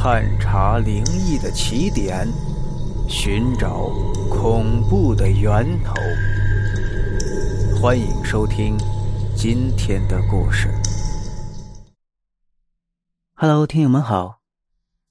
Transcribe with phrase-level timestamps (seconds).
[0.00, 2.24] 探查灵异的起点，
[3.08, 3.88] 寻找
[4.30, 5.92] 恐怖的源头。
[7.82, 8.78] 欢迎收听
[9.36, 10.68] 今天的故事。
[13.34, 14.40] Hello，听友们好，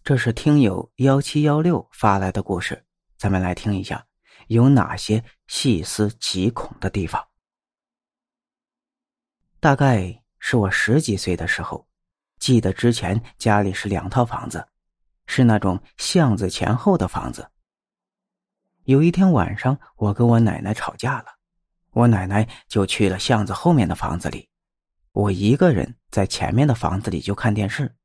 [0.05, 2.85] 这是听友幺七幺六发来的故事，
[3.17, 4.05] 咱们来听一下
[4.47, 7.21] 有哪些细思极恐的地方。
[9.59, 11.85] 大概是我十几岁的时候，
[12.39, 14.65] 记得之前家里是两套房子。
[15.27, 17.47] 是那种巷子前后的房子。
[18.85, 21.25] 有一天晚上，我跟我奶奶吵架了，
[21.91, 24.49] 我奶奶就去了巷子后面的房子里，
[25.11, 27.95] 我一个人在前面的房子里就看电视。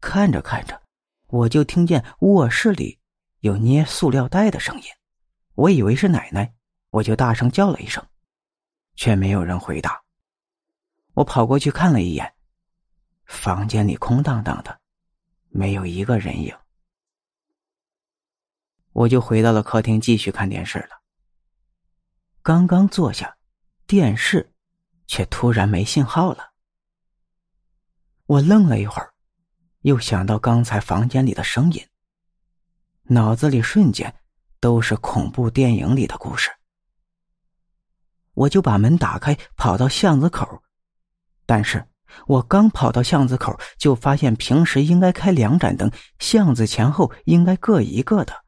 [0.00, 0.82] 看着看着，
[1.28, 2.98] 我就听见卧室里
[3.40, 4.84] 有捏塑料袋的声音，
[5.54, 6.54] 我以为是奶奶，
[6.90, 8.04] 我就大声叫了一声，
[8.96, 10.02] 却没有人回答。
[11.14, 12.34] 我跑过去看了一眼，
[13.26, 14.81] 房间里空荡荡的。
[15.54, 16.56] 没有一个人影，
[18.92, 21.02] 我就回到了客厅继续看电视了。
[22.42, 23.36] 刚刚坐下，
[23.86, 24.54] 电视
[25.06, 26.52] 却突然没信号了。
[28.24, 29.12] 我愣了一会儿，
[29.82, 31.86] 又想到刚才房间里的声音，
[33.02, 34.14] 脑子里瞬间
[34.58, 36.50] 都是恐怖电影里的故事。
[38.32, 40.62] 我就把门打开，跑到巷子口，
[41.44, 41.86] 但是。
[42.26, 48.44] 我刚跑到巷子口，就发现平时应该开两盏灯，巷子前后应该各一个的，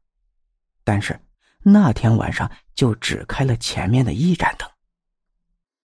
[0.85, 1.21] 但是
[1.63, 4.69] 那天晚上就只开了前面的一盏灯。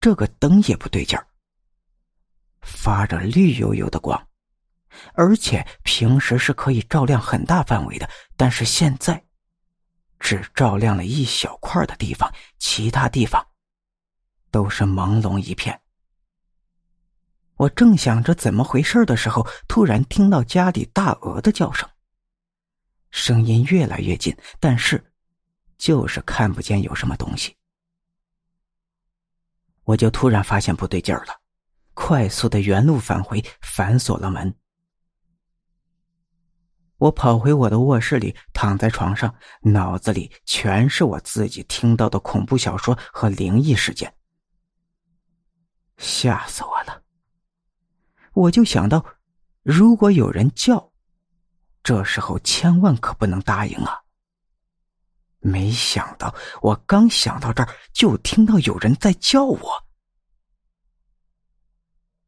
[0.00, 1.26] 这个灯也不对劲儿，
[2.60, 4.28] 发着绿油油的光，
[5.14, 9.22] 而且平时是可以照亮很大范围的，但是现在
[10.18, 13.46] 只照亮了一小块的地方，其他地方
[14.50, 15.79] 都是朦胧一片。
[17.60, 21.86] 我正想着怎么回事的时候，突然听到家里大鹅的叫声。
[23.10, 25.12] 声音越来越近，但是
[25.76, 27.54] 就是看不见有什么东西。
[29.84, 31.38] 我就突然发现不对劲儿了，
[31.92, 34.54] 快速的原路返回，反锁了门。
[36.96, 44.10] 我跑回我的卧室里，躺在床上，脑子里全是我自己听到的恐怖小说和灵异事件，
[45.98, 47.02] 吓死我了。
[48.32, 49.04] 我就想到，
[49.62, 50.92] 如果有人叫，
[51.82, 54.00] 这时候千万可不能答应啊！
[55.38, 59.86] 没想到，我刚想到这儿，就听到有人在叫我。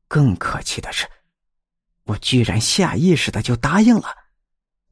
[0.08, 1.08] 更可气的是，
[2.04, 4.08] 我居然下意识的就答应了。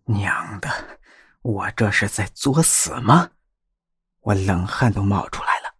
[0.04, 1.00] 娘的，
[1.42, 3.30] 我这是在作死吗？
[4.20, 5.74] 我冷汗都冒出来了。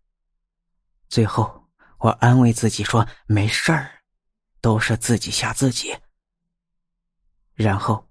[1.08, 1.68] 最后，
[1.98, 3.99] 我安慰自己说：“没事儿。”
[4.60, 5.94] 都是自己吓自己。
[7.54, 8.08] 然后，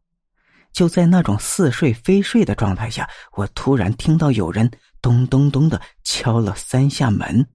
[0.72, 4.70] 就在那种似睡非睡的状态下，我突然听到有人
[5.02, 7.48] 咚咚咚的敲了三下门。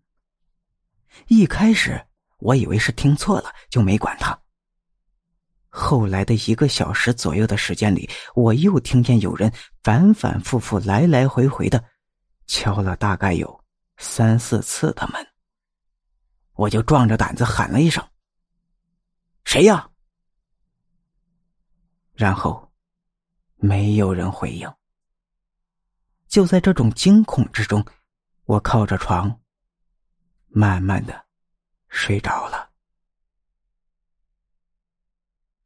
[1.28, 2.04] 一开始
[2.38, 4.36] 我以为是听错了，就没管他。
[5.68, 11.82] 后来的一个小时左右的时间里，我又听见有人反反复复、来来回回的
[12.46, 13.64] 敲了大概有
[13.98, 15.26] 三四次的门。
[16.54, 18.04] 我就壮着胆子喊了一声。
[19.54, 19.88] 谁呀？
[22.12, 22.72] 然后，
[23.54, 24.68] 没有人回应。
[26.26, 27.86] 就在这种惊恐之中，
[28.46, 29.40] 我靠着床，
[30.48, 31.26] 慢慢的
[31.86, 32.70] 睡着了。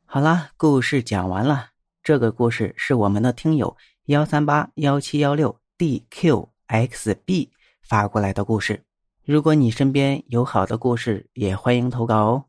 [0.05, 1.71] 好啦，故事讲完了。
[2.03, 7.51] 这个故事是我们的听友幺三八幺七幺六 dqxb
[7.81, 8.85] 发过来的故事。
[9.25, 12.48] 如果你身边有好的故事，也欢迎投稿哦。